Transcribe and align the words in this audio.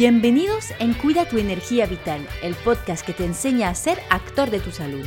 Bienvenidos 0.00 0.72
en 0.78 0.94
Cuida 0.94 1.28
tu 1.28 1.36
energía 1.36 1.84
vital, 1.84 2.26
el 2.42 2.54
podcast 2.54 3.04
que 3.04 3.12
te 3.12 3.26
enseña 3.26 3.68
a 3.68 3.74
ser 3.74 3.98
actor 4.08 4.48
de 4.48 4.58
tu 4.58 4.70
salud. 4.70 5.04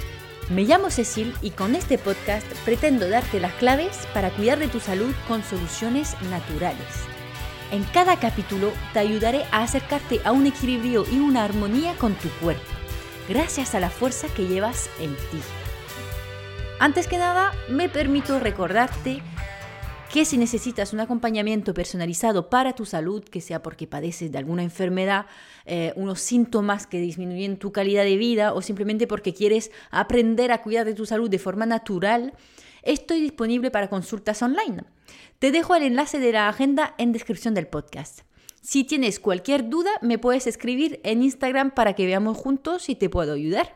Me 0.52 0.66
llamo 0.66 0.91
Cecil 0.91 1.34
y 1.41 1.50
con 1.50 1.73
este 1.73 1.98
podcast 1.98 2.46
pretendo 2.64 3.09
darte 3.09 3.40
las 3.40 3.54
claves 3.54 4.08
para 4.14 4.30
cuidar 4.30 4.59
de 4.59 4.68
tu 4.68 4.80
salud 4.80 5.12
con 5.27 5.41
soluciones 5.41 6.16
naturales. 6.30 6.86
En 7.71 7.84
cada 7.86 8.20
capítulo 8.20 8.71
te 8.94 9.00
ayudaré 9.00 9.45
a 9.52 9.64
acercarte 9.64 10.21
a 10.26 10.32
un 10.32 10.45
equilibrio 10.45 11.05
y 11.12 11.18
una 11.18 11.44
armonía 11.44 11.96
con 11.96 12.13
tu 12.13 12.30
cuerpo, 12.30 12.62
gracias 13.27 13.73
a 13.73 13.80
la 13.80 13.90
fuerza 13.90 14.27
que 14.35 14.46
llevas 14.46 14.91
en 14.99 15.16
ti. 15.16 15.41
Antes 16.77 17.07
que 17.07 17.18
nada, 17.18 17.52
me 17.68 17.90
permito 17.90 18.40
recordarte 18.40 19.23
que 20.13 20.26
si 20.26 20.38
necesitas 20.38 20.94
un 20.94 20.99
acompañamiento 20.99 21.73
personalizado 21.73 22.48
para 22.48 22.73
tu 22.73 22.85
salud, 22.85 23.23
que 23.23 23.41
sea 23.41 23.63
porque 23.63 23.88
padeces 23.88 24.31
de 24.31 24.38
alguna 24.38 24.62
enfermedad, 24.62 25.26
eh, 25.66 25.91
unos 25.95 26.20
síntomas 26.21 26.85
que 26.85 26.99
disminuyen 26.99 27.58
tu 27.58 27.71
calidad 27.71 28.04
de 28.04 28.16
vida 28.16 28.54
o 28.54 28.62
simplemente 28.62 29.07
porque 29.07 29.34
quieres 29.34 29.71
aprender 29.90 30.52
a 30.52 30.62
cuidar 30.62 30.85
de 30.85 30.94
tu 30.94 31.07
salud 31.07 31.31
de 31.31 31.40
forma 31.40 31.66
natural, 31.66 32.35
estoy 32.84 33.21
disponible 33.21 33.71
para 33.71 33.90
consultas 33.90 34.44
online. 34.44 34.84
Te 35.40 35.52
dejo 35.52 35.73
el 35.73 35.81
enlace 35.81 36.20
de 36.20 36.32
la 36.32 36.48
agenda 36.48 36.93
en 36.99 37.12
descripción 37.12 37.55
del 37.55 37.66
podcast. 37.66 38.20
Si 38.62 38.84
tienes 38.84 39.20
cualquier 39.20 39.68
duda, 39.68 39.90
me 40.04 40.20
puedes 40.20 40.45
escribir 40.45 40.99
en 41.04 41.23
Instagram 41.23 41.71
para 41.71 41.93
que 41.93 42.05
veamos 42.05 42.38
juntos 42.38 42.84
si 42.84 42.93
te 42.93 43.09
puedo 43.09 43.34
ayudar. 43.34 43.73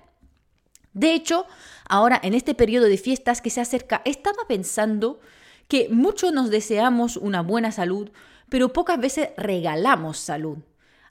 De 0.93 1.15
hecho, 1.15 1.47
ahora 1.89 2.19
en 2.21 2.35
este 2.35 2.53
periodo 2.53 2.85
de 2.85 2.99
fiestas 2.99 3.41
que 3.41 3.49
se 3.49 3.59
acerca, 3.59 4.03
estaba 4.05 4.45
pensando 4.47 5.19
que 5.67 5.89
muchos 5.89 6.33
nos 6.33 6.49
deseamos 6.49 7.17
una 7.17 7.41
buena 7.41 7.71
salud, 7.71 8.09
pero 8.49 8.73
pocas 8.73 8.99
veces 8.99 9.29
regalamos 9.37 10.17
salud. 10.17 10.57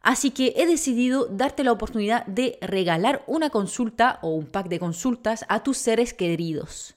Así 0.03 0.31
que 0.31 0.55
he 0.57 0.67
decidido 0.67 1.27
darte 1.27 1.65
la 1.65 1.73
oportunidad 1.73 2.25
de 2.27 2.59
regalar 2.61 3.25
una 3.27 3.51
consulta 3.51 4.21
o 4.23 4.29
un 4.29 4.47
pack 4.47 4.69
de 4.69 4.79
consultas 4.79 5.45
a 5.49 5.63
tus 5.63 5.79
seres 5.79 6.15
queridos. 6.15 6.95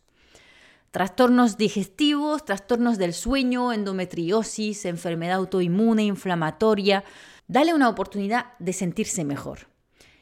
Trastornos 0.92 1.58
digestivos, 1.58 2.46
trastornos 2.46 2.98
del 2.98 3.14
sueño, 3.14 3.74
endometriosis, 3.74 4.86
enfermedad 4.86 5.38
autoinmune, 5.38 6.04
inflamatoria. 6.04 7.04
Dale 7.48 7.74
una 7.74 7.90
oportunidad 7.90 8.54
de 8.60 8.74
sentirse 8.74 9.24
mejor. 9.24 9.68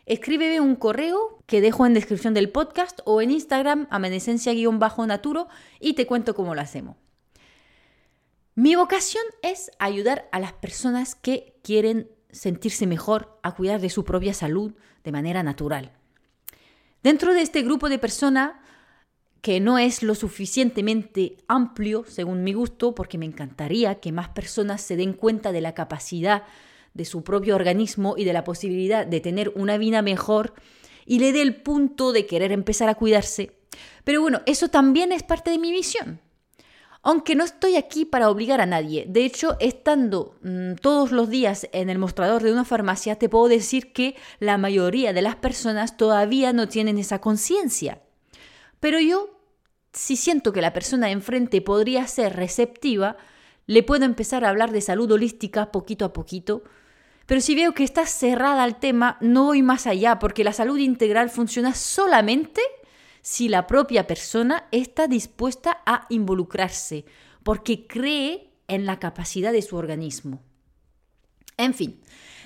Escríbeme 0.06 0.62
un 0.62 0.76
correo 0.76 1.40
que 1.46 1.60
dejo 1.60 1.86
en 1.86 1.94
descripción 1.94 2.34
del 2.34 2.50
podcast 2.50 3.02
o 3.04 3.22
en 3.22 3.32
Instagram, 3.32 3.88
amenesencia-naturo, 3.90 5.48
y 5.82 5.94
te 5.94 6.08
cuento 6.08 6.36
cómo 6.36 6.56
lo 6.56 6.62
hacemos. 6.62 6.96
Mi 8.60 8.74
vocación 8.74 9.24
es 9.44 9.70
ayudar 9.78 10.28
a 10.32 10.40
las 10.40 10.52
personas 10.52 11.14
que 11.14 11.54
quieren 11.62 12.10
sentirse 12.32 12.88
mejor 12.88 13.38
a 13.44 13.54
cuidar 13.54 13.80
de 13.80 13.92
su 13.92 14.04
propia 14.04 14.34
salud 14.34 14.74
de 15.04 15.12
manera 15.12 15.44
natural. 15.44 15.92
Dentro 17.04 17.36
de 17.36 17.44
este 17.44 17.62
grupo 17.62 17.88
de 17.88 18.00
personas, 18.00 18.54
que 19.42 19.60
no 19.60 19.78
es 19.78 20.02
lo 20.02 20.16
suficientemente 20.16 21.38
amplio 21.48 22.04
según 22.08 22.44
mi 22.44 22.54
gusto, 22.54 22.96
porque 22.96 23.20
me 23.20 23.28
encantaría 23.28 24.00
que 24.00 24.12
más 24.12 24.30
personas 24.30 24.82
se 24.82 24.96
den 24.96 25.14
cuenta 25.14 25.52
de 25.52 25.62
la 25.62 25.76
capacidad 25.76 26.42
de 26.96 27.06
su 27.06 27.24
propio 27.24 27.54
organismo 27.54 28.16
y 28.18 28.26
de 28.26 28.34
la 28.34 28.44
posibilidad 28.44 29.06
de 29.06 29.20
tener 29.20 29.52
una 29.54 29.78
vida 29.78 30.02
mejor 30.02 30.56
y 31.06 31.20
le 31.20 31.32
dé 31.32 31.44
el 31.44 31.62
punto 31.62 32.12
de 32.12 32.26
querer 32.26 32.52
empezar 32.52 32.90
a 32.90 32.96
cuidarse. 32.96 33.52
Pero 34.04 34.20
bueno, 34.20 34.42
eso 34.48 34.70
también 34.70 35.12
es 35.12 35.22
parte 35.22 35.52
de 35.52 35.60
mi 35.60 35.72
visión. 35.72 36.22
Aunque 37.08 37.36
no 37.36 37.46
estoy 37.46 37.78
aquí 37.78 38.04
para 38.04 38.30
obligar 38.30 38.60
a 38.60 38.66
nadie. 38.66 39.06
De 39.08 39.24
hecho, 39.24 39.56
estando 39.62 40.36
mm, 40.42 40.74
todos 40.82 41.14
los 41.14 41.30
días 41.30 41.70
en 41.72 41.90
el 41.90 42.00
mostrador 42.00 42.44
de 42.44 42.52
una 42.52 42.66
farmacia, 42.66 43.16
te 43.16 43.30
puedo 43.30 43.48
decir 43.48 43.94
que 43.94 44.18
la 44.40 44.58
mayoría 44.58 45.14
de 45.14 45.22
las 45.22 45.38
personas 45.38 45.96
todavía 45.96 46.52
no 46.52 46.68
tienen 46.68 46.98
esa 46.98 47.22
conciencia. 47.22 48.02
Pero 48.82 49.00
yo, 49.00 49.40
si 49.94 50.18
siento 50.18 50.52
que 50.52 50.60
la 50.60 50.74
persona 50.74 51.10
enfrente 51.10 51.62
podría 51.62 52.06
ser 52.08 52.36
receptiva, 52.36 53.16
le 53.68 53.84
puedo 53.84 54.04
empezar 54.04 54.44
a 54.44 54.50
hablar 54.50 54.74
de 54.74 54.82
salud 54.82 55.10
holística 55.10 55.72
poquito 55.72 56.04
a 56.04 56.12
poquito. 56.12 56.64
Pero 57.26 57.40
si 57.40 57.56
veo 57.56 57.74
que 57.74 57.86
está 57.86 58.06
cerrada 58.06 58.64
al 58.64 58.82
tema, 58.82 59.18
no 59.22 59.46
voy 59.46 59.62
más 59.62 59.88
allá, 59.88 60.20
porque 60.20 60.44
la 60.44 60.52
salud 60.52 60.78
integral 60.78 61.30
funciona 61.30 61.74
solamente 61.74 62.60
si 63.28 63.50
la 63.50 63.68
propia 63.68 64.08
persona 64.08 64.70
está 64.72 65.10
dispuesta 65.10 65.82
a 65.86 66.06
involucrarse, 66.08 67.04
porque 67.44 67.86
cree 67.86 68.54
en 68.70 68.86
la 68.86 69.00
capacidad 69.00 69.52
de 69.52 69.62
su 69.62 69.76
organismo. 69.76 70.42
En 71.58 71.74
fin, 71.74 72.00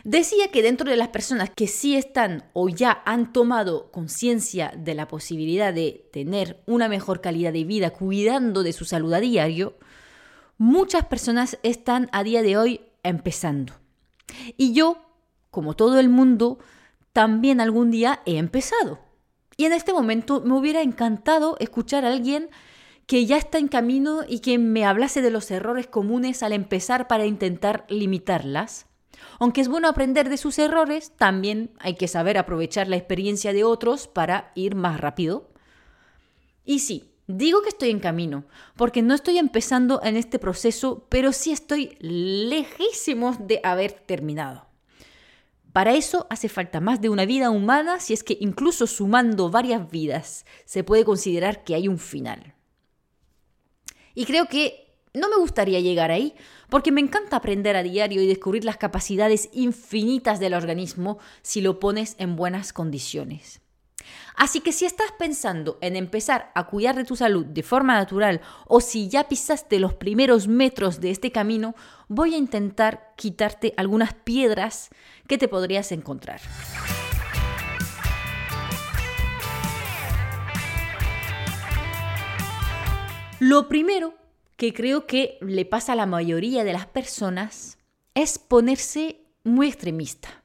decía 0.03 0.49
que 0.49 0.63
dentro 0.63 0.89
de 0.89 0.97
las 0.97 1.09
personas 1.09 1.51
que 1.51 1.67
sí 1.67 1.95
están 1.95 2.49
o 2.53 2.67
ya 2.67 3.03
han 3.05 3.31
tomado 3.31 3.91
conciencia 3.91 4.73
de 4.75 4.95
la 4.95 5.07
posibilidad 5.07 5.71
de 5.71 6.09
tener 6.11 6.63
una 6.65 6.89
mejor 6.89 7.21
calidad 7.21 7.53
de 7.53 7.63
vida 7.63 7.91
cuidando 7.91 8.63
de 8.63 8.73
su 8.73 8.83
salud 8.83 9.13
a 9.13 9.19
diario, 9.19 9.77
muchas 10.57 11.05
personas 11.05 11.59
están 11.61 12.09
a 12.11 12.23
día 12.23 12.41
de 12.41 12.57
hoy 12.57 12.81
empezando. 13.03 13.75
Y 14.57 14.73
yo, 14.73 14.97
como 15.51 15.75
todo 15.75 15.99
el 15.99 16.09
mundo, 16.09 16.57
también 17.13 17.61
algún 17.61 17.91
día 17.91 18.23
he 18.25 18.39
empezado. 18.39 19.10
Y 19.61 19.65
en 19.65 19.73
este 19.73 19.93
momento 19.93 20.41
me 20.41 20.55
hubiera 20.55 20.81
encantado 20.81 21.55
escuchar 21.59 22.03
a 22.03 22.07
alguien 22.07 22.49
que 23.05 23.27
ya 23.27 23.37
está 23.37 23.59
en 23.59 23.67
camino 23.67 24.21
y 24.27 24.39
que 24.39 24.57
me 24.57 24.85
hablase 24.85 25.21
de 25.21 25.29
los 25.29 25.51
errores 25.51 25.85
comunes 25.85 26.41
al 26.41 26.51
empezar 26.51 27.07
para 27.07 27.27
intentar 27.27 27.85
limitarlas. 27.87 28.87
Aunque 29.37 29.61
es 29.61 29.67
bueno 29.67 29.87
aprender 29.87 30.29
de 30.29 30.37
sus 30.37 30.57
errores, 30.57 31.11
también 31.15 31.75
hay 31.77 31.93
que 31.93 32.07
saber 32.07 32.39
aprovechar 32.39 32.87
la 32.87 32.95
experiencia 32.95 33.53
de 33.53 33.63
otros 33.63 34.07
para 34.07 34.51
ir 34.55 34.73
más 34.73 34.99
rápido. 34.99 35.51
Y 36.65 36.79
sí, 36.79 37.11
digo 37.27 37.61
que 37.61 37.69
estoy 37.69 37.91
en 37.91 37.99
camino, 37.99 38.45
porque 38.75 39.03
no 39.03 39.13
estoy 39.13 39.37
empezando 39.37 40.01
en 40.01 40.17
este 40.17 40.39
proceso, 40.39 41.05
pero 41.07 41.33
sí 41.33 41.51
estoy 41.51 41.97
lejísimos 41.99 43.45
de 43.45 43.61
haber 43.63 43.91
terminado. 43.91 44.70
Para 45.73 45.93
eso 45.93 46.27
hace 46.29 46.49
falta 46.49 46.81
más 46.81 46.99
de 47.01 47.09
una 47.09 47.25
vida 47.25 47.49
humana 47.49 47.99
si 47.99 48.13
es 48.13 48.23
que 48.23 48.37
incluso 48.41 48.87
sumando 48.87 49.49
varias 49.49 49.89
vidas 49.89 50.45
se 50.65 50.83
puede 50.83 51.05
considerar 51.05 51.63
que 51.63 51.75
hay 51.75 51.87
un 51.87 51.97
final. 51.97 52.55
Y 54.13 54.25
creo 54.25 54.47
que 54.47 54.81
no 55.13 55.29
me 55.29 55.37
gustaría 55.37 55.79
llegar 55.79 56.11
ahí, 56.11 56.35
porque 56.69 56.91
me 56.91 57.01
encanta 57.01 57.37
aprender 57.37 57.75
a 57.75 57.83
diario 57.83 58.21
y 58.21 58.27
descubrir 58.27 58.63
las 58.63 58.77
capacidades 58.77 59.49
infinitas 59.53 60.39
del 60.39 60.53
organismo 60.53 61.19
si 61.41 61.61
lo 61.61 61.79
pones 61.79 62.15
en 62.17 62.35
buenas 62.35 62.71
condiciones. 62.71 63.61
Así 64.35 64.61
que 64.61 64.71
si 64.71 64.85
estás 64.85 65.11
pensando 65.19 65.77
en 65.81 65.95
empezar 65.95 66.51
a 66.55 66.67
cuidar 66.67 66.95
de 66.95 67.03
tu 67.03 67.15
salud 67.15 67.45
de 67.45 67.63
forma 67.63 67.93
natural 67.93 68.41
o 68.65 68.81
si 68.81 69.09
ya 69.09 69.27
pisaste 69.27 69.79
los 69.79 69.93
primeros 69.93 70.47
metros 70.47 70.99
de 70.99 71.11
este 71.11 71.31
camino, 71.31 71.75
voy 72.07 72.33
a 72.33 72.37
intentar 72.37 73.13
quitarte 73.15 73.73
algunas 73.77 74.13
piedras 74.13 74.89
que 75.27 75.37
te 75.37 75.47
podrías 75.47 75.91
encontrar. 75.91 76.41
Lo 83.39 83.67
primero 83.67 84.13
que 84.55 84.73
creo 84.73 85.07
que 85.07 85.39
le 85.41 85.65
pasa 85.65 85.93
a 85.93 85.95
la 85.95 86.05
mayoría 86.05 86.63
de 86.63 86.73
las 86.73 86.85
personas 86.85 87.79
es 88.13 88.37
ponerse 88.37 89.21
muy 89.43 89.67
extremista. 89.67 90.43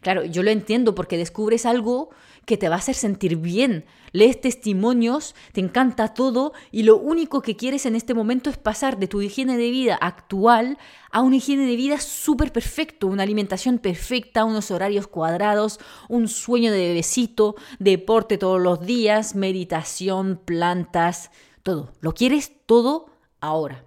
Claro, 0.00 0.24
yo 0.24 0.42
lo 0.42 0.50
entiendo 0.50 0.94
porque 0.94 1.16
descubres 1.16 1.66
algo 1.66 2.10
que 2.46 2.56
te 2.56 2.68
va 2.68 2.76
a 2.76 2.78
hacer 2.78 2.94
sentir 2.94 3.36
bien. 3.36 3.84
Lees 4.12 4.40
testimonios, 4.40 5.34
te 5.52 5.60
encanta 5.60 6.14
todo 6.14 6.52
y 6.70 6.84
lo 6.84 6.96
único 6.96 7.42
que 7.42 7.56
quieres 7.56 7.84
en 7.84 7.96
este 7.96 8.14
momento 8.14 8.48
es 8.48 8.56
pasar 8.56 8.98
de 8.98 9.08
tu 9.08 9.20
higiene 9.20 9.58
de 9.58 9.70
vida 9.70 9.96
actual 9.96 10.78
a 11.10 11.20
una 11.20 11.36
higiene 11.36 11.66
de 11.66 11.76
vida 11.76 11.98
súper 12.00 12.52
perfecto, 12.52 13.08
una 13.08 13.24
alimentación 13.24 13.78
perfecta, 13.78 14.44
unos 14.44 14.70
horarios 14.70 15.08
cuadrados, 15.08 15.80
un 16.08 16.28
sueño 16.28 16.72
de 16.72 16.78
bebecito, 16.78 17.56
deporte 17.78 18.38
todos 18.38 18.60
los 18.60 18.86
días, 18.86 19.34
meditación, 19.34 20.40
plantas, 20.42 21.30
todo. 21.64 21.92
Lo 22.00 22.14
quieres 22.14 22.52
todo 22.64 23.10
ahora. 23.40 23.84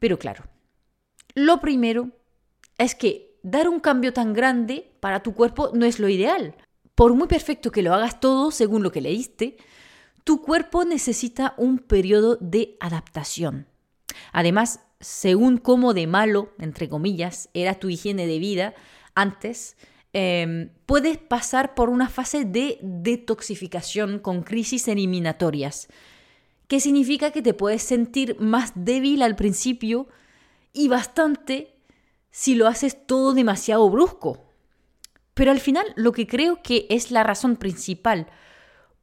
Pero 0.00 0.18
claro, 0.18 0.44
lo 1.34 1.60
primero 1.60 2.10
es 2.76 2.96
que 2.96 3.38
dar 3.44 3.68
un 3.68 3.78
cambio 3.78 4.12
tan 4.12 4.32
grande 4.32 4.90
para 4.98 5.22
tu 5.22 5.32
cuerpo 5.34 5.70
no 5.72 5.86
es 5.86 6.00
lo 6.00 6.08
ideal. 6.08 6.56
Por 6.98 7.14
muy 7.14 7.28
perfecto 7.28 7.70
que 7.70 7.82
lo 7.82 7.94
hagas 7.94 8.18
todo 8.18 8.50
según 8.50 8.82
lo 8.82 8.90
que 8.90 9.00
leíste, 9.00 9.56
tu 10.24 10.42
cuerpo 10.42 10.84
necesita 10.84 11.54
un 11.56 11.78
periodo 11.78 12.38
de 12.40 12.76
adaptación. 12.80 13.68
Además, 14.32 14.80
según 14.98 15.58
cómo 15.58 15.94
de 15.94 16.08
malo, 16.08 16.56
entre 16.58 16.88
comillas, 16.88 17.50
era 17.54 17.76
tu 17.76 17.88
higiene 17.88 18.26
de 18.26 18.40
vida 18.40 18.74
antes, 19.14 19.76
em, 20.12 20.70
puedes 20.86 21.18
pasar 21.18 21.76
por 21.76 21.88
una 21.88 22.08
fase 22.08 22.44
de 22.44 22.80
detoxificación 22.82 24.18
con 24.18 24.42
crisis 24.42 24.88
eliminatorias, 24.88 25.86
que 26.66 26.80
significa 26.80 27.30
que 27.30 27.42
te 27.42 27.54
puedes 27.54 27.84
sentir 27.84 28.40
más 28.40 28.72
débil 28.74 29.22
al 29.22 29.36
principio 29.36 30.08
y 30.72 30.88
bastante 30.88 31.76
si 32.32 32.56
lo 32.56 32.66
haces 32.66 33.06
todo 33.06 33.34
demasiado 33.34 33.88
brusco. 33.88 34.47
Pero 35.38 35.52
al 35.52 35.60
final 35.60 35.86
lo 35.94 36.10
que 36.10 36.26
creo 36.26 36.64
que 36.64 36.88
es 36.90 37.12
la 37.12 37.22
razón 37.22 37.54
principal 37.54 38.26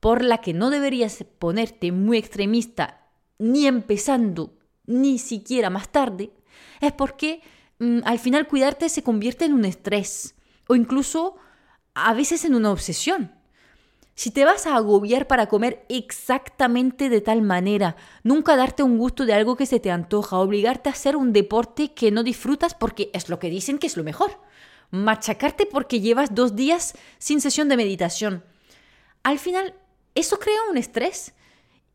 por 0.02 0.22
la 0.22 0.40
que 0.40 0.54
no 0.54 0.70
deberías 0.70 1.24
ponerte 1.40 1.94
muy 1.94 2.18
extremista 2.18 3.08
ni 3.40 3.68
empezando 3.68 4.52
ni 4.86 5.18
siquiera 5.18 5.70
más 5.70 5.88
tarde, 5.94 6.34
es 6.82 6.92
porque 6.92 7.42
mm, 7.80 8.00
al 8.04 8.20
final 8.20 8.50
cuidarte 8.50 8.90
se 8.90 9.02
convierte 9.02 9.46
en 9.46 9.54
un 9.54 9.64
estrés 9.64 10.36
o 10.68 10.76
incluso 10.76 11.38
a 11.94 12.14
veces 12.14 12.44
en 12.44 12.54
una 12.54 12.74
obsesión. 12.74 13.32
Si 14.14 14.30
te 14.30 14.44
vas 14.44 14.68
a 14.68 14.76
agobiar 14.76 15.28
para 15.28 15.48
comer 15.48 15.86
exactamente 15.88 17.08
de 17.08 17.22
tal 17.22 17.44
manera, 17.44 17.96
nunca 18.24 18.58
darte 18.58 18.84
un 18.84 18.98
gusto 18.98 19.26
de 19.26 19.34
algo 19.34 19.56
que 19.56 19.66
se 19.66 19.80
te 19.80 19.90
antoja, 19.90 20.36
obligarte 20.40 20.90
a 20.90 20.92
hacer 20.92 21.16
un 21.16 21.32
deporte 21.32 21.94
que 21.94 22.12
no 22.12 22.24
disfrutas 22.24 22.74
porque 22.74 23.10
es 23.14 23.30
lo 23.30 23.40
que 23.40 23.50
dicen 23.50 23.78
que 23.78 23.88
es 23.88 23.96
lo 23.96 24.04
mejor, 24.04 24.38
machacarte 25.04 25.66
porque 25.66 26.02
llevas 26.02 26.34
dos 26.34 26.56
días 26.56 26.94
sin 27.18 27.42
sesión 27.42 27.70
de 27.70 27.78
meditación, 27.78 28.44
al 29.24 29.40
final 29.40 29.74
eso 30.14 30.40
crea 30.40 30.70
un 30.70 30.78
estrés. 30.78 31.34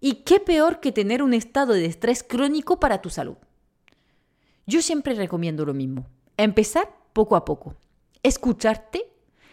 ¿Y 0.01 0.23
qué 0.25 0.41
peor 0.41 0.81
que 0.81 0.93
tener 0.93 1.23
un 1.23 1.35
estado 1.35 1.75
de 1.75 1.87
estrés 1.87 2.23
crónico 2.23 2.81
para 2.81 3.03
tu 3.03 3.11
salud? 3.11 3.37
Yo 4.67 4.83
siempre 4.83 5.15
recomiendo 5.15 5.67
lo 5.67 5.75
mismo. 5.75 6.07
Empezar 6.37 6.91
poco 7.13 7.37
a 7.37 7.45
poco. 7.45 7.75
Escucharte 8.23 9.13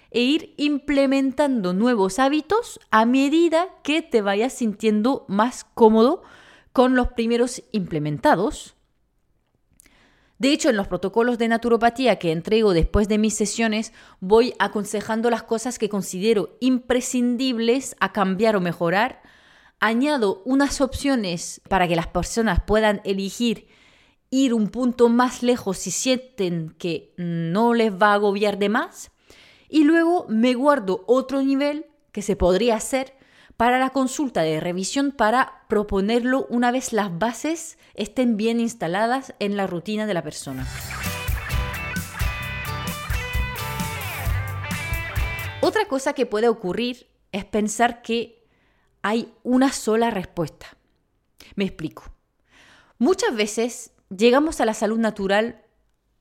e 0.10 0.22
ir 0.22 0.54
implementando 0.58 1.74
nuevos 1.74 2.18
hábitos 2.18 2.80
a 2.92 3.06
medida 3.06 3.68
que 3.84 4.02
te 4.02 4.22
vayas 4.22 4.54
sintiendo 4.54 5.26
más 5.28 5.66
cómodo 5.74 6.24
con 6.72 6.96
los 6.96 7.10
primeros 7.10 7.64
implementados. 7.74 8.77
De 10.40 10.52
hecho, 10.54 10.70
en 10.70 10.78
los 10.78 10.88
protocolos 10.88 11.38
de 11.38 11.48
naturopatía 11.48 12.20
que 12.20 12.32
entrego 12.32 12.74
después 12.74 13.08
de 13.08 13.18
mis 13.18 13.34
sesiones, 13.34 13.92
voy 14.20 14.54
aconsejando 14.60 15.30
las 15.30 15.44
cosas 15.44 15.80
que 15.80 15.90
considero 15.90 16.58
imprescindibles 16.60 17.96
a 18.00 18.14
cambiar 18.14 18.56
o 18.56 18.62
mejorar. 18.62 19.22
Añado 19.80 20.42
unas 20.46 20.80
opciones 20.82 21.62
para 21.68 21.88
que 21.88 21.96
las 21.96 22.08
personas 22.08 22.62
puedan 22.66 23.02
elegir 23.04 23.68
ir 24.30 24.54
un 24.54 24.68
punto 24.70 25.10
más 25.10 25.42
lejos 25.42 25.78
si 25.78 25.92
sienten 25.92 26.76
que 26.78 27.14
no 27.18 27.74
les 27.74 27.92
va 27.92 28.12
a 28.12 28.16
agobiar 28.16 28.60
de 28.60 28.70
más. 28.70 29.12
Y 29.70 29.84
luego 29.84 30.26
me 30.30 30.54
guardo 30.54 31.04
otro 31.08 31.42
nivel 31.42 31.86
que 32.12 32.22
se 32.22 32.36
podría 32.36 32.76
hacer 32.76 33.17
para 33.58 33.80
la 33.80 33.90
consulta 33.90 34.44
de 34.44 34.60
revisión 34.60 35.12
para 35.12 35.64
proponerlo 35.68 36.46
una 36.50 36.72
vez 36.72 36.94
las 36.94 37.18
bases 37.18 37.80
estén 37.96 38.38
bien 38.38 38.60
instaladas 38.60 39.34
en 39.40 39.58
la 39.58 39.66
rutina 39.66 40.06
de 40.06 40.14
la 40.14 40.22
persona. 40.22 40.66
Otra 45.62 45.88
cosa 45.88 46.14
que 46.14 46.28
puede 46.28 46.48
ocurrir 46.48 47.08
es 47.32 47.44
pensar 47.46 48.04
que 48.04 48.48
hay 49.02 49.34
una 49.44 49.72
sola 49.72 50.12
respuesta. 50.12 50.78
Me 51.56 51.66
explico. 51.66 52.04
Muchas 53.00 53.36
veces 53.36 53.92
llegamos 54.16 54.62
a 54.62 54.66
la 54.66 54.76
salud 54.76 55.00
natural, 55.00 55.64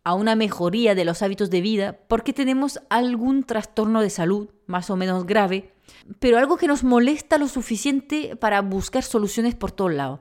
a 0.04 0.14
una 0.14 0.36
mejoría 0.36 0.94
de 0.94 1.04
los 1.04 1.20
hábitos 1.20 1.50
de 1.50 1.60
vida, 1.60 1.98
porque 2.08 2.32
tenemos 2.32 2.80
algún 2.88 3.44
trastorno 3.44 4.00
de 4.00 4.10
salud 4.10 4.48
más 4.66 4.88
o 4.88 4.96
menos 4.96 5.26
grave, 5.26 5.75
pero 6.18 6.38
algo 6.38 6.56
que 6.56 6.66
nos 6.66 6.84
molesta 6.84 7.38
lo 7.38 7.48
suficiente 7.48 8.36
para 8.36 8.60
buscar 8.62 9.02
soluciones 9.02 9.54
por 9.54 9.72
todos 9.72 9.92
lados. 9.92 10.20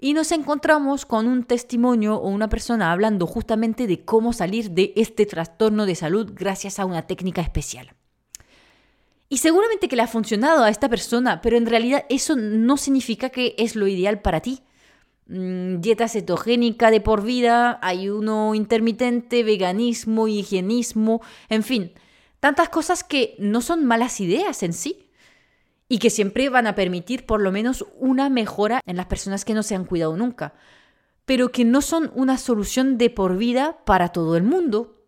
Y 0.00 0.14
nos 0.14 0.30
encontramos 0.30 1.04
con 1.04 1.26
un 1.26 1.42
testimonio 1.42 2.16
o 2.16 2.28
una 2.28 2.48
persona 2.48 2.92
hablando 2.92 3.26
justamente 3.26 3.86
de 3.86 4.04
cómo 4.04 4.32
salir 4.32 4.70
de 4.70 4.92
este 4.96 5.26
trastorno 5.26 5.86
de 5.86 5.96
salud 5.96 6.30
gracias 6.34 6.78
a 6.78 6.84
una 6.84 7.06
técnica 7.06 7.42
especial. 7.42 7.94
Y 9.28 9.38
seguramente 9.38 9.88
que 9.88 9.96
le 9.96 10.02
ha 10.02 10.06
funcionado 10.06 10.62
a 10.62 10.70
esta 10.70 10.88
persona, 10.88 11.40
pero 11.40 11.56
en 11.56 11.66
realidad 11.66 12.06
eso 12.08 12.36
no 12.36 12.76
significa 12.76 13.30
que 13.30 13.54
es 13.58 13.76
lo 13.76 13.86
ideal 13.86 14.22
para 14.22 14.40
ti. 14.40 14.62
Mm, 15.26 15.80
dieta 15.80 16.08
cetogénica 16.08 16.90
de 16.90 17.02
por 17.02 17.22
vida, 17.22 17.78
ayuno 17.82 18.54
intermitente, 18.54 19.42
veganismo, 19.42 20.28
higienismo, 20.28 21.20
en 21.50 21.62
fin, 21.62 21.92
tantas 22.40 22.68
cosas 22.68 23.04
que 23.04 23.34
no 23.38 23.60
son 23.60 23.84
malas 23.84 24.20
ideas 24.20 24.62
en 24.62 24.72
sí 24.72 25.10
y 25.88 25.98
que 25.98 26.10
siempre 26.10 26.48
van 26.48 26.66
a 26.66 26.74
permitir 26.74 27.26
por 27.26 27.40
lo 27.40 27.50
menos 27.50 27.86
una 27.98 28.28
mejora 28.28 28.80
en 28.86 28.96
las 28.96 29.06
personas 29.06 29.44
que 29.44 29.54
no 29.54 29.62
se 29.62 29.74
han 29.74 29.84
cuidado 29.84 30.16
nunca, 30.16 30.54
pero 31.24 31.50
que 31.50 31.64
no 31.64 31.80
son 31.82 32.10
una 32.14 32.38
solución 32.38 32.98
de 32.98 33.10
por 33.10 33.36
vida 33.36 33.78
para 33.84 34.10
todo 34.10 34.36
el 34.36 34.42
mundo. 34.42 35.02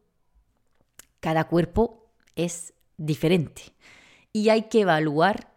Cada 1.20 1.44
cuerpo 1.44 2.10
es 2.34 2.72
diferente 2.96 3.62
y 4.32 4.48
hay 4.48 4.64
que 4.64 4.82
evaluar 4.82 5.52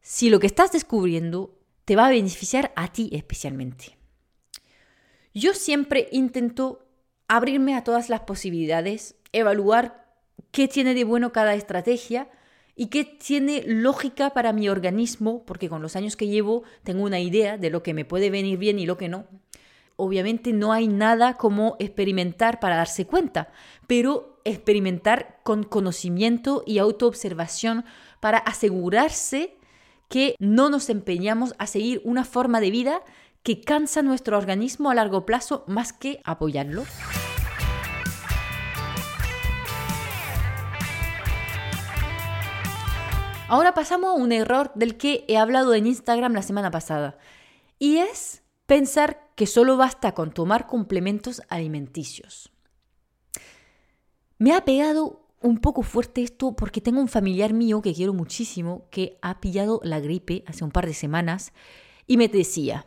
si 0.00 0.30
lo 0.30 0.40
que 0.40 0.46
estás 0.46 0.72
descubriendo 0.72 1.58
te 1.84 1.96
va 1.96 2.06
a 2.06 2.10
beneficiar 2.10 2.72
a 2.76 2.92
ti 2.92 3.10
especialmente. 3.12 3.96
Yo 5.34 5.54
siempre 5.54 6.08
intento 6.12 6.86
abrirme 7.28 7.74
a 7.76 7.84
todas 7.84 8.08
las 8.08 8.20
posibilidades, 8.20 9.16
evaluar 9.32 9.99
qué 10.50 10.68
tiene 10.68 10.94
de 10.94 11.04
bueno 11.04 11.32
cada 11.32 11.54
estrategia 11.54 12.28
y 12.76 12.86
qué 12.86 13.04
tiene 13.04 13.62
lógica 13.66 14.30
para 14.30 14.52
mi 14.52 14.68
organismo, 14.68 15.44
porque 15.44 15.68
con 15.68 15.82
los 15.82 15.96
años 15.96 16.16
que 16.16 16.28
llevo 16.28 16.62
tengo 16.82 17.02
una 17.02 17.20
idea 17.20 17.58
de 17.58 17.70
lo 17.70 17.82
que 17.82 17.94
me 17.94 18.04
puede 18.04 18.30
venir 18.30 18.58
bien 18.58 18.78
y 18.78 18.86
lo 18.86 18.96
que 18.96 19.08
no. 19.08 19.26
Obviamente 19.96 20.52
no 20.54 20.72
hay 20.72 20.88
nada 20.88 21.36
como 21.36 21.76
experimentar 21.78 22.58
para 22.58 22.76
darse 22.76 23.06
cuenta, 23.06 23.52
pero 23.86 24.40
experimentar 24.44 25.40
con 25.42 25.64
conocimiento 25.64 26.64
y 26.66 26.78
autoobservación 26.78 27.84
para 28.20 28.38
asegurarse 28.38 29.56
que 30.08 30.34
no 30.38 30.70
nos 30.70 30.88
empeñamos 30.88 31.54
a 31.58 31.66
seguir 31.66 32.00
una 32.04 32.24
forma 32.24 32.60
de 32.60 32.70
vida 32.70 33.02
que 33.42 33.60
cansa 33.60 34.02
nuestro 34.02 34.36
organismo 34.38 34.90
a 34.90 34.94
largo 34.94 35.24
plazo 35.24 35.64
más 35.66 35.92
que 35.92 36.20
apoyarlo. 36.24 36.84
Ahora 43.50 43.74
pasamos 43.74 44.10
a 44.10 44.12
un 44.12 44.30
error 44.30 44.70
del 44.76 44.96
que 44.96 45.24
he 45.26 45.36
hablado 45.36 45.74
en 45.74 45.88
Instagram 45.88 46.34
la 46.34 46.42
semana 46.42 46.70
pasada, 46.70 47.18
y 47.80 47.96
es 47.96 48.44
pensar 48.66 49.28
que 49.34 49.48
solo 49.48 49.76
basta 49.76 50.12
con 50.12 50.30
tomar 50.30 50.68
complementos 50.68 51.42
alimenticios. 51.48 52.52
Me 54.38 54.52
ha 54.52 54.64
pegado 54.64 55.26
un 55.40 55.58
poco 55.58 55.82
fuerte 55.82 56.22
esto 56.22 56.54
porque 56.54 56.80
tengo 56.80 57.00
un 57.00 57.08
familiar 57.08 57.52
mío 57.52 57.82
que 57.82 57.92
quiero 57.92 58.14
muchísimo 58.14 58.86
que 58.88 59.18
ha 59.20 59.40
pillado 59.40 59.80
la 59.82 59.98
gripe 59.98 60.44
hace 60.46 60.62
un 60.62 60.70
par 60.70 60.86
de 60.86 60.94
semanas 60.94 61.52
y 62.06 62.18
me 62.18 62.28
decía, 62.28 62.86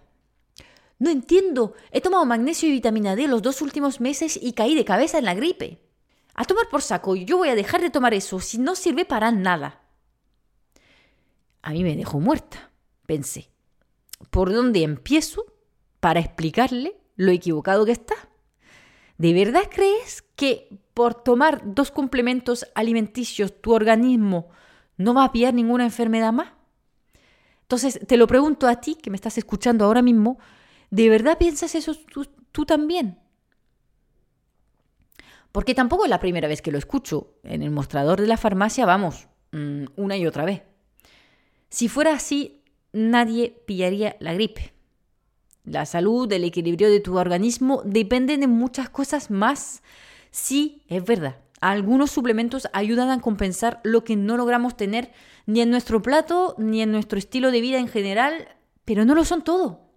no 0.98 1.10
entiendo. 1.10 1.74
He 1.91 2.00
tomado 2.00 2.24
magnesio 2.24 2.70
y 2.70 2.72
vitamina 2.72 3.17
D 3.17 3.27
los 3.27 3.41
dos 3.41 3.62
últimos 3.62 4.00
meses 4.00 4.39
y 4.41 4.53
caí 4.53 4.75
de 4.75 4.86
cabeza 4.86 5.17
en 5.17 5.25
la 5.25 5.34
gripe. 5.34 5.82
A 6.36 6.46
tomar 6.46 6.70
por 6.70 6.82
saco, 6.82 7.17
yo 7.17 7.36
voy 7.36 7.50
a 7.50 7.55
dejar 7.55 7.82
de 7.82 7.89
tomar 7.89 8.13
eso 8.13 8.39
si 8.39 8.60
no 8.60 8.75
sirve 8.75 9.03
para 9.03 9.29
nada. 9.29 9.83
A 11.63 11.72
mí 11.72 11.84
me 11.84 11.96
dejó 11.96 12.20
muerta, 12.20 12.70
pensé. 13.08 13.50
¿Por 14.29 14.53
dónde 14.53 14.84
empiezo 14.84 15.46
para 16.00 16.20
explicarle 16.20 16.96
lo 17.15 17.32
equivocado 17.32 17.86
que 17.86 17.91
está? 17.93 18.15
¿De 19.17 19.34
verdad 19.34 19.63
crees 19.72 20.24
que 20.36 20.79
por 20.93 21.15
tomar 21.15 21.62
dos 21.65 21.89
complementos 21.89 22.67
alimenticios 22.75 23.60
tu 23.62 23.74
organismo 23.74 24.50
no 24.98 25.15
va 25.15 25.24
a 25.24 25.32
pillar 25.32 25.55
ninguna 25.55 25.86
enfermedad 25.86 26.32
más? 26.32 26.51
Entonces, 27.62 28.00
te 28.08 28.17
lo 28.17 28.27
pregunto 28.27 28.67
a 28.67 28.79
ti, 28.79 28.93
que 28.96 29.10
me 29.10 29.15
estás 29.15 29.39
escuchando 29.39 29.86
ahora 29.86 30.03
mismo, 30.03 30.38
¿De 30.93 31.10
verdad 31.10 31.39
piensas 31.39 31.74
eso 31.74 31.96
tú, 32.51 32.65
también? 32.67 33.17
Porque 35.51 35.74
tampoco 35.74 36.03
es 36.03 36.10
la 36.12 36.20
primera 36.20 36.48
vez 36.48 36.62
que 36.62 36.72
lo 36.72 36.77
escucho. 36.77 37.34
En 37.41 37.63
el 37.63 37.72
mostrador 37.72 38.22
de 38.22 38.27
la 38.27 38.38
farmacia 38.38 38.86
vamos, 38.86 39.27
mm, 39.53 39.86
una 39.96 40.17
y 40.17 40.27
otra 40.27 40.46
vez. 40.46 40.62
Si 41.74 41.89
fuera 41.89 42.13
así, 42.13 42.62
nadie 42.92 43.63
pillaría 43.65 44.15
la 44.20 44.36
gripe. 44.36 44.75
La 45.63 45.88
salud, 45.88 46.32
el 46.32 46.44
equilibrio 46.44 46.88
de 46.88 47.00
tu 47.00 47.18
organismo 47.18 47.82
dependen 47.84 48.42
de 48.42 48.48
muchas 48.48 48.92
cosas 48.92 49.32
más. 49.32 49.82
Sí, 50.30 50.84
es 50.88 51.03
verdad. 51.03 51.38
Algunos 51.62 52.12
suplementos 52.12 52.68
ayudan 52.74 53.10
a 53.10 53.20
compensar 53.22 53.82
lo 53.84 54.03
que 54.03 54.15
no 54.15 54.38
logramos 54.38 54.77
tener 54.77 55.13
ni 55.48 55.62
en 55.62 55.72
nuestro 55.72 56.03
plato 56.03 56.53
ni 56.60 56.84
en 56.84 56.92
nuestro 56.92 57.18
estilo 57.18 57.50
de 57.50 57.62
vida 57.62 57.80
en 57.80 57.88
general, 57.88 58.50
pero 58.86 59.03
no 59.03 59.15
lo 59.15 59.25
son 59.25 59.44
todo. 59.44 59.89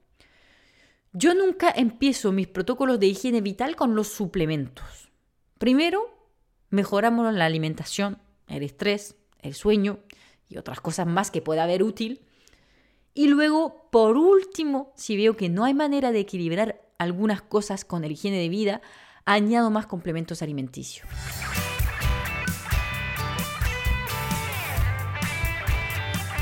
Yo 1.13 1.35
nunca 1.35 1.71
empiezo 1.77 2.33
mis 2.33 2.49
protocolos 2.49 2.99
de 2.99 3.09
higiene 3.09 3.43
vital 3.43 3.77
con 3.77 3.95
los 3.95 4.09
suplementos. 4.09 5.11
Primero, 5.59 6.09
mejoramos 6.71 7.35
la 7.35 7.45
alimentación, 7.45 8.17
el 8.49 8.63
estrés, 8.63 9.17
el 9.43 9.53
sueño 9.53 9.99
y 10.49 10.59
otras 10.59 10.81
cosas 10.81 11.07
más 11.07 11.31
que 11.31 11.43
pueda 11.43 11.65
haber 11.65 11.83
útil. 11.83 12.23
Y 13.15 13.29
luego, 13.29 13.89
por 13.91 14.17
último, 14.17 14.93
si 14.95 15.17
veo 15.17 15.37
que 15.37 15.49
no 15.49 15.65
hay 15.65 15.75
manera 15.75 16.13
de 16.13 16.21
equilibrar 16.21 16.83
algunas 16.99 17.43
cosas 17.43 17.85
con 17.85 18.05
el 18.05 18.13
higiene 18.13 18.39
de 18.39 18.49
vida, 18.49 18.83
añado 19.25 19.71
más 19.71 19.87
complementos 19.87 20.43
alimenticios. 20.43 21.07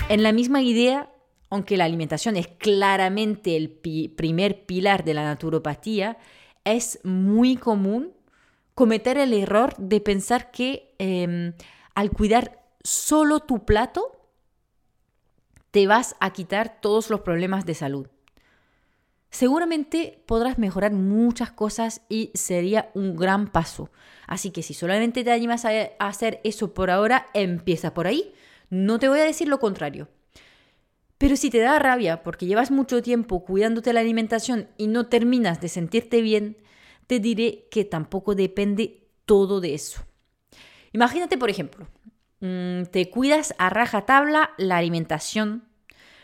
En 0.08 0.22
la 0.22 0.32
misma 0.32 0.60
idea, 0.60 1.10
aunque 1.48 1.76
la 1.76 1.84
alimentación 1.84 2.36
es 2.36 2.46
claramente 2.46 3.56
el 3.56 3.70
primer 3.70 4.66
pilar 4.66 5.04
de 5.04 5.14
la 5.14 5.24
naturopatía, 5.24 6.18
es 6.64 7.00
muy 7.04 7.56
común 7.56 8.12
cometer 8.74 9.18
el 9.18 9.32
error 9.32 9.74
de 9.78 10.00
pensar 10.00 10.50
que 10.50 10.94
em, 10.98 11.54
al 11.94 12.10
cuidar 12.10 12.63
solo 12.84 13.40
tu 13.40 13.64
plato, 13.64 14.12
te 15.70 15.88
vas 15.88 16.14
a 16.20 16.32
quitar 16.32 16.80
todos 16.80 17.10
los 17.10 17.22
problemas 17.22 17.66
de 17.66 17.74
salud. 17.74 18.06
Seguramente 19.30 20.22
podrás 20.26 20.58
mejorar 20.58 20.92
muchas 20.92 21.50
cosas 21.50 22.02
y 22.08 22.30
sería 22.34 22.92
un 22.94 23.16
gran 23.16 23.50
paso. 23.50 23.90
Así 24.28 24.52
que 24.52 24.62
si 24.62 24.74
solamente 24.74 25.24
te 25.24 25.32
animas 25.32 25.64
a 25.64 25.70
hacer 25.98 26.40
eso 26.44 26.72
por 26.72 26.90
ahora, 26.92 27.26
empieza 27.34 27.92
por 27.94 28.06
ahí. 28.06 28.32
No 28.70 29.00
te 29.00 29.08
voy 29.08 29.18
a 29.18 29.24
decir 29.24 29.48
lo 29.48 29.58
contrario. 29.58 30.08
Pero 31.18 31.34
si 31.34 31.50
te 31.50 31.58
da 31.58 31.80
rabia 31.80 32.22
porque 32.22 32.46
llevas 32.46 32.70
mucho 32.70 33.02
tiempo 33.02 33.44
cuidándote 33.44 33.92
la 33.92 34.00
alimentación 34.00 34.68
y 34.76 34.86
no 34.86 35.06
terminas 35.06 35.60
de 35.60 35.68
sentirte 35.68 36.20
bien, 36.20 36.58
te 37.08 37.18
diré 37.18 37.66
que 37.72 37.84
tampoco 37.84 38.36
depende 38.36 39.08
todo 39.24 39.60
de 39.60 39.74
eso. 39.74 40.02
Imagínate, 40.92 41.38
por 41.38 41.50
ejemplo, 41.50 41.88
mm, 42.44 42.90
te 42.90 43.10
cuidas 43.10 43.54
a 43.58 43.70
rajatabla 43.70 44.50
la 44.58 44.76
alimentación, 44.76 45.68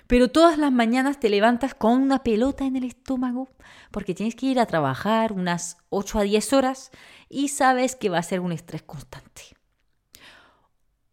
pero 0.07 0.29
todas 0.29 0.59
las 0.59 0.73
mañanas 0.73 1.21
te 1.21 1.29
levantas 1.29 1.75
con 1.75 2.03
una 2.03 2.23
pelota 2.23 2.65
en 2.65 2.77
el 2.77 2.85
estómago 2.85 3.49
porque 3.91 4.15
tienes 4.15 4.35
que 4.35 4.47
ir 4.47 4.61
a 4.61 4.67
trabajar 4.67 5.33
unas 5.33 5.79
8 5.89 6.19
a 6.19 6.23
10 6.23 6.53
horas 6.53 6.91
y 7.29 7.49
sabes 7.49 7.97
que 7.97 8.09
va 8.09 8.19
a 8.19 8.23
ser 8.23 8.41
un 8.41 8.53
estrés 8.53 8.83
constante. 8.83 9.43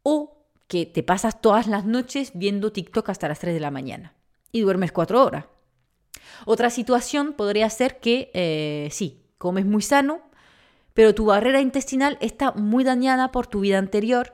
O 0.03 0.45
que 0.67 0.85
te 0.85 1.03
pasas 1.03 1.41
todas 1.41 1.67
las 1.67 1.85
noches 1.85 2.31
viendo 2.33 2.71
TikTok 2.71 3.09
hasta 3.09 3.27
las 3.27 3.39
3 3.39 3.53
de 3.53 3.59
la 3.59 3.71
mañana 3.71 4.13
y 4.51 4.61
duermes 4.61 4.91
4 4.91 5.23
horas. 5.23 5.45
Otra 6.45 6.69
situación 6.69 7.33
podría 7.33 7.69
ser 7.69 7.99
que 7.99 8.31
eh, 8.33 8.89
sí, 8.91 9.23
comes 9.37 9.65
muy 9.65 9.81
sano, 9.81 10.21
pero 10.93 11.13
tu 11.13 11.25
barrera 11.25 11.61
intestinal 11.61 12.17
está 12.19 12.51
muy 12.53 12.83
dañada 12.83 13.31
por 13.31 13.47
tu 13.47 13.59
vida 13.59 13.77
anterior 13.77 14.33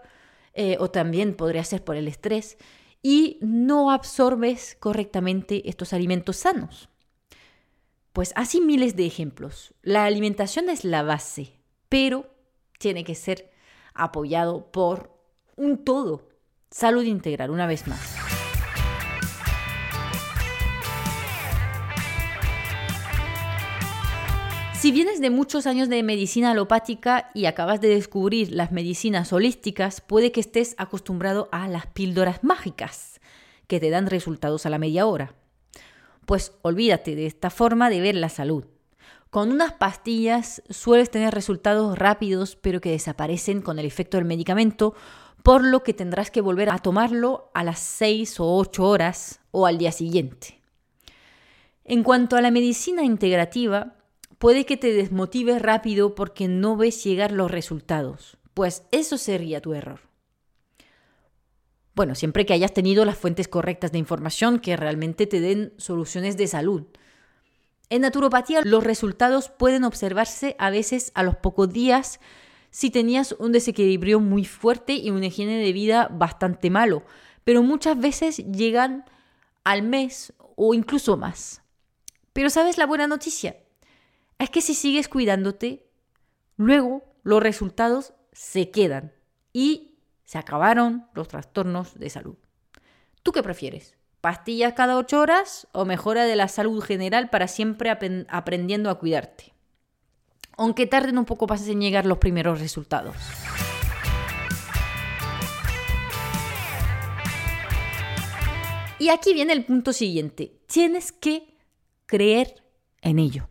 eh, 0.54 0.78
o 0.80 0.90
también 0.90 1.36
podría 1.36 1.64
ser 1.64 1.84
por 1.84 1.96
el 1.96 2.08
estrés 2.08 2.58
y 3.02 3.38
no 3.42 3.92
absorbes 3.92 4.78
correctamente 4.80 5.70
estos 5.70 5.94
alimentos 5.94 6.38
sanos. 6.38 6.90
Pues 8.14 8.32
así 8.36 8.62
miles 8.62 8.96
de 8.96 9.06
ejemplos. 9.06 9.74
La 9.82 10.06
alimentación 10.06 10.70
es 10.70 10.86
la 10.86 11.04
base, 11.04 11.60
pero 11.90 12.34
tiene 12.80 13.04
que 13.04 13.16
ser 13.16 13.52
apoyado 13.94 14.72
por 14.72 15.12
un 15.56 15.84
todo. 15.84 16.30
Salud 16.70 17.04
integral, 17.04 17.50
una 17.50 17.68
vez 17.68 17.88
más. 17.88 18.23
Si 24.84 24.92
vienes 24.92 25.22
de 25.22 25.30
muchos 25.30 25.66
años 25.66 25.88
de 25.88 26.04
medicina 26.04 26.52
alopática 26.52 27.32
y 27.34 27.46
acabas 27.46 27.80
de 27.80 27.88
descubrir 27.88 28.52
las 28.52 28.74
medicinas 28.74 29.32
holísticas, 29.32 30.02
puede 30.02 30.34
que 30.34 30.42
estés 30.42 30.76
acostumbrado 30.78 31.48
a 31.54 31.70
las 31.70 31.88
píldoras 31.88 32.44
mágicas, 32.44 33.22
que 33.68 33.80
te 33.80 33.90
dan 33.90 34.08
resultados 34.08 34.66
a 34.66 34.70
la 34.70 34.80
media 34.80 35.06
hora. 35.06 35.36
Pues 36.26 36.52
olvídate 36.64 37.16
de 37.16 37.28
esta 37.28 37.50
forma 37.50 37.90
de 37.90 38.02
ver 38.02 38.16
la 38.16 38.28
salud. 38.28 38.66
Con 39.30 39.54
unas 39.54 39.72
pastillas 39.72 40.62
sueles 40.70 41.10
tener 41.10 41.34
resultados 41.34 41.98
rápidos, 41.98 42.58
pero 42.58 42.82
que 42.82 42.92
desaparecen 42.92 43.62
con 43.62 43.80
el 43.80 43.86
efecto 43.86 44.18
del 44.18 44.26
medicamento, 44.26 44.96
por 45.44 45.64
lo 45.64 45.82
que 45.84 45.94
tendrás 45.94 46.30
que 46.30 46.42
volver 46.42 46.70
a 46.70 46.80
tomarlo 46.80 47.52
a 47.54 47.64
las 47.64 47.80
6 47.80 48.38
o 48.42 48.58
8 48.58 48.84
horas 48.84 49.40
o 49.52 49.66
al 49.66 49.78
día 49.78 49.94
siguiente. 49.94 50.60
En 51.86 52.04
cuanto 52.04 52.36
a 52.36 52.42
la 52.42 52.52
medicina 52.52 53.04
integrativa, 53.04 53.96
puede 54.44 54.66
que 54.66 54.76
te 54.76 54.92
desmotives 54.92 55.62
rápido 55.62 56.16
porque 56.16 56.50
no 56.50 56.76
ves 56.76 57.02
llegar 57.02 57.32
los 57.32 57.50
resultados, 57.50 58.38
pues 58.54 58.84
eso 58.92 59.18
sería 59.18 59.62
tu 59.62 59.74
error. 59.74 60.02
Bueno, 61.96 62.14
siempre 62.14 62.46
que 62.46 62.52
hayas 62.52 62.74
tenido 62.74 63.06
las 63.06 63.18
fuentes 63.18 63.48
correctas 63.48 63.94
de 63.94 64.00
información 64.00 64.60
que 64.60 64.76
realmente 64.76 65.28
te 65.28 65.40
den 65.40 65.72
soluciones 65.78 66.36
de 66.36 66.48
salud. 66.48 66.84
En 67.90 68.02
naturopatía 68.02 68.60
los 68.66 68.84
resultados 68.84 69.48
pueden 69.48 69.86
observarse 69.86 70.58
a 70.60 70.72
veces 70.72 71.14
a 71.16 71.24
los 71.24 71.38
pocos 71.38 71.72
días 71.72 72.20
si 72.70 72.90
tenías 72.90 73.38
un 73.40 73.54
desequilibrio 73.54 74.20
muy 74.20 74.44
fuerte 74.44 74.96
y 74.96 75.10
una 75.10 75.28
higiene 75.28 75.58
de 75.60 75.72
vida 75.72 76.10
bastante 76.12 76.70
malo, 76.70 77.06
pero 77.46 77.64
muchas 77.64 77.98
veces 77.98 78.40
llegan 78.40 79.06
al 79.64 79.84
mes 79.84 80.34
o 80.58 80.74
incluso 80.74 81.16
más. 81.16 81.62
Pero 82.34 82.50
¿sabes 82.50 82.78
la 82.78 82.86
buena 82.86 83.08
noticia? 83.08 83.63
Es 84.40 84.50
que 84.50 84.62
si 84.62 84.74
sigues 84.74 85.08
cuidándote, 85.08 85.88
luego 86.58 87.04
los 87.24 87.42
resultados 87.42 88.14
se 88.32 88.72
quedan 88.72 89.14
y 89.54 89.98
se 90.26 90.38
acabaron 90.38 91.08
los 91.14 91.28
trastornos 91.28 91.98
de 92.00 92.10
salud. 92.10 92.36
¿Tú 93.22 93.32
qué 93.32 93.44
prefieres? 93.44 93.96
¿Pastillas 94.22 94.74
cada 94.74 94.98
ocho 94.98 95.20
horas 95.20 95.68
o 95.74 95.86
mejora 95.86 96.26
de 96.26 96.36
la 96.36 96.48
salud 96.48 96.82
general 96.82 97.30
para 97.30 97.48
siempre 97.48 97.90
aprendiendo 97.90 98.90
a 98.90 99.00
cuidarte? 99.00 99.54
Aunque 100.58 100.88
tarden 100.88 101.18
un 101.18 101.26
poco 101.26 101.48
para 101.48 101.64
en 101.64 101.82
llegar 101.82 102.06
los 102.06 102.20
primeros 102.20 102.60
resultados. 102.60 103.16
Y 109.00 109.10
aquí 109.10 109.34
viene 109.34 109.52
el 109.54 109.66
punto 109.66 109.92
siguiente. 109.92 110.62
Tienes 110.68 111.12
que 111.12 111.58
creer 112.06 112.64
en 113.02 113.20
ello. 113.20 113.50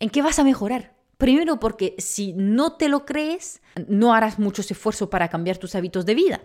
¿En 0.00 0.08
qué 0.08 0.22
vas 0.22 0.38
a 0.38 0.44
mejorar? 0.44 0.96
Primero 1.18 1.60
porque 1.60 1.94
si 1.98 2.32
no 2.32 2.72
te 2.72 2.88
lo 2.88 3.04
crees, 3.04 3.60
no 3.86 4.14
harás 4.14 4.38
muchos 4.38 4.70
esfuerzos 4.70 5.10
para 5.10 5.28
cambiar 5.28 5.58
tus 5.58 5.74
hábitos 5.74 6.06
de 6.06 6.14
vida. 6.14 6.40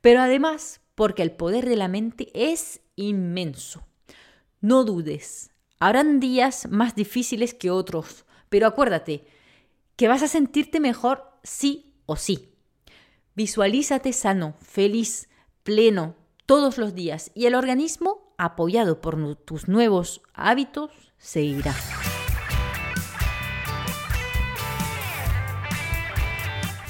Pero 0.00 0.20
además 0.20 0.80
porque 0.94 1.22
el 1.22 1.32
poder 1.32 1.66
de 1.66 1.74
la 1.74 1.88
mente 1.88 2.30
es 2.32 2.80
inmenso. 2.94 3.84
No 4.60 4.84
dudes, 4.84 5.50
habrán 5.80 6.20
días 6.20 6.68
más 6.70 6.94
difíciles 6.94 7.52
que 7.52 7.72
otros, 7.72 8.24
pero 8.48 8.68
acuérdate 8.68 9.26
que 9.96 10.06
vas 10.06 10.22
a 10.22 10.28
sentirte 10.28 10.78
mejor 10.78 11.24
sí 11.42 11.96
o 12.06 12.14
sí. 12.14 12.54
Visualízate 13.34 14.12
sano, 14.12 14.54
feliz, 14.62 15.28
pleno 15.64 16.14
todos 16.46 16.78
los 16.78 16.94
días 16.94 17.32
y 17.34 17.46
el 17.46 17.56
organismo, 17.56 18.32
apoyado 18.38 19.00
por 19.00 19.34
tus 19.34 19.66
nuevos 19.66 20.22
hábitos, 20.34 20.92
seguirá. 21.18 21.74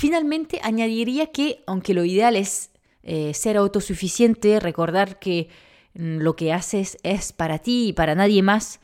Finalmente, 0.05 0.61
añadiría 0.63 1.29
que, 1.29 1.65
aunque 1.67 1.95
lo 1.95 2.05
ideal 2.05 2.37
es 2.37 2.69
eh, 3.05 3.33
ser 3.33 3.57
autosuficiente, 3.57 4.61
recordar 4.61 5.19
que 5.19 5.49
mm, 5.95 6.19
lo 6.19 6.37
que 6.37 6.53
haces 6.53 6.99
es 7.03 7.33
para 7.33 7.59
ti 7.59 7.89
y 7.89 7.93
para 7.95 8.15
nadie 8.15 8.43
más, 8.43 8.81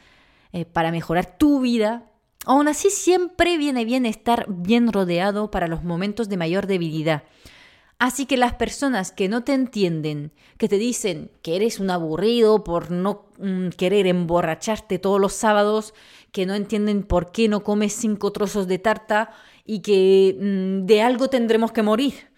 eh, 0.54 0.64
para 0.64 0.90
mejorar 0.90 1.36
tu 1.36 1.60
vida, 1.60 2.10
aún 2.46 2.68
así 2.68 2.88
siempre 2.88 3.58
viene 3.58 3.84
bien 3.84 4.06
estar 4.06 4.46
bien 4.48 4.90
rodeado 4.90 5.50
para 5.50 5.68
los 5.68 5.84
momentos 5.84 6.30
de 6.30 6.38
mayor 6.38 6.66
debilidad. 6.66 7.24
Así 7.98 8.24
que 8.24 8.38
las 8.38 8.54
personas 8.54 9.12
que 9.12 9.28
no 9.28 9.44
te 9.44 9.52
entienden, 9.52 10.32
que 10.56 10.70
te 10.70 10.78
dicen 10.78 11.30
que 11.42 11.54
eres 11.54 11.80
un 11.80 11.90
aburrido 11.90 12.64
por 12.64 12.90
no 12.90 13.26
mm, 13.38 13.68
querer 13.76 14.06
emborracharte 14.06 14.98
todos 14.98 15.20
los 15.20 15.34
sábados, 15.34 15.92
que 16.32 16.46
no 16.46 16.54
entienden 16.54 17.02
por 17.02 17.30
qué 17.30 17.46
no 17.46 17.62
comes 17.62 17.92
cinco 17.92 18.32
trozos 18.32 18.66
de 18.68 18.78
tarta 18.78 19.32
y 19.72 19.82
que 19.82 20.36
mm, 20.36 20.86
de 20.86 21.00
algo 21.00 21.30
tendremos 21.30 21.70
que 21.70 21.84
morir, 21.84 22.32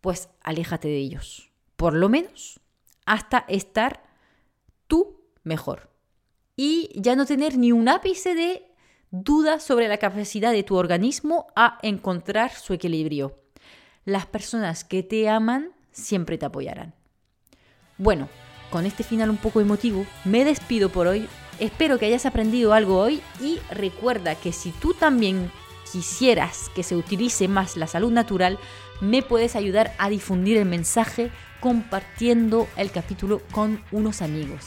pues 0.00 0.30
aléjate 0.40 0.88
de 0.88 0.96
ellos. 0.96 1.50
Por 1.76 1.92
lo 1.92 2.08
menos 2.08 2.58
hasta 3.04 3.44
estar 3.48 4.02
tú 4.86 5.20
mejor. 5.42 5.90
Y 6.56 6.88
ya 6.94 7.16
no 7.16 7.26
tener 7.26 7.58
ni 7.58 7.70
un 7.70 7.86
ápice 7.90 8.34
de 8.34 8.62
duda 9.10 9.60
sobre 9.60 9.88
la 9.88 9.98
capacidad 9.98 10.52
de 10.52 10.62
tu 10.62 10.76
organismo 10.76 11.48
a 11.54 11.78
encontrar 11.82 12.50
su 12.50 12.72
equilibrio. 12.72 13.38
Las 14.06 14.24
personas 14.24 14.82
que 14.82 15.02
te 15.02 15.28
aman 15.28 15.72
siempre 15.92 16.38
te 16.38 16.46
apoyarán. 16.46 16.94
Bueno, 17.98 18.30
con 18.70 18.86
este 18.86 19.04
final 19.04 19.28
un 19.28 19.36
poco 19.36 19.60
emotivo, 19.60 20.06
me 20.24 20.46
despido 20.46 20.88
por 20.88 21.08
hoy. 21.08 21.28
Espero 21.58 21.98
que 21.98 22.06
hayas 22.06 22.24
aprendido 22.24 22.72
algo 22.72 22.98
hoy 22.98 23.20
y 23.38 23.58
recuerda 23.70 24.34
que 24.34 24.52
si 24.52 24.70
tú 24.70 24.94
también 24.94 25.52
quisieras 25.92 26.70
que 26.74 26.82
se 26.82 26.96
utilice 26.96 27.48
más 27.48 27.76
la 27.76 27.86
salud 27.86 28.12
natural, 28.12 28.58
me 29.00 29.22
puedes 29.22 29.56
ayudar 29.56 29.94
a 29.98 30.08
difundir 30.08 30.56
el 30.56 30.66
mensaje 30.66 31.30
compartiendo 31.60 32.68
el 32.76 32.90
capítulo 32.90 33.42
con 33.52 33.82
unos 33.92 34.22
amigos. 34.22 34.66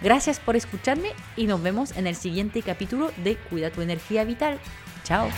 Gracias 0.00 0.38
por 0.38 0.56
escucharme 0.56 1.10
y 1.36 1.46
nos 1.46 1.62
vemos 1.62 1.96
en 1.96 2.06
el 2.06 2.14
siguiente 2.14 2.62
capítulo 2.62 3.10
de 3.24 3.36
Cuida 3.36 3.70
tu 3.70 3.82
energía 3.82 4.24
vital. 4.24 4.58
Chao. 5.04 5.28